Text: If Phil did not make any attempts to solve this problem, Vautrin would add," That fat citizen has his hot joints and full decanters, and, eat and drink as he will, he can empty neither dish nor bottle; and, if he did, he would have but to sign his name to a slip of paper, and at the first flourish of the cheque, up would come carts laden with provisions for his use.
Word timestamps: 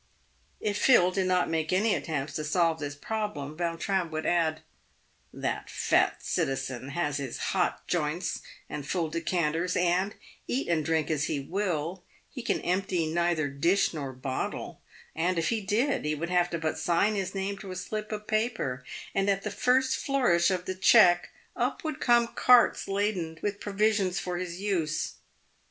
If 0.59 0.79
Phil 0.79 1.11
did 1.11 1.27
not 1.27 1.47
make 1.47 1.71
any 1.71 1.93
attempts 1.93 2.33
to 2.33 2.43
solve 2.43 2.79
this 2.79 2.95
problem, 2.95 3.55
Vautrin 3.55 4.09
would 4.09 4.25
add," 4.25 4.61
That 5.47 5.69
fat 5.69 6.23
citizen 6.23 6.89
has 6.89 7.17
his 7.17 7.37
hot 7.53 7.87
joints 7.87 8.41
and 8.67 8.83
full 8.87 9.09
decanters, 9.11 9.75
and, 9.77 10.15
eat 10.47 10.67
and 10.67 10.83
drink 10.83 11.11
as 11.11 11.25
he 11.25 11.39
will, 11.39 12.03
he 12.31 12.41
can 12.41 12.61
empty 12.61 13.05
neither 13.13 13.47
dish 13.47 13.93
nor 13.93 14.11
bottle; 14.11 14.81
and, 15.15 15.37
if 15.37 15.49
he 15.49 15.61
did, 15.61 16.03
he 16.03 16.15
would 16.15 16.31
have 16.31 16.49
but 16.49 16.61
to 16.61 16.75
sign 16.77 17.13
his 17.13 17.35
name 17.35 17.55
to 17.59 17.69
a 17.69 17.75
slip 17.75 18.11
of 18.11 18.25
paper, 18.25 18.83
and 19.13 19.29
at 19.29 19.43
the 19.43 19.51
first 19.51 19.95
flourish 19.97 20.49
of 20.49 20.65
the 20.65 20.73
cheque, 20.73 21.29
up 21.55 21.83
would 21.83 21.99
come 22.01 22.27
carts 22.29 22.87
laden 22.87 23.37
with 23.43 23.59
provisions 23.59 24.17
for 24.17 24.37
his 24.39 24.59
use. 24.59 25.17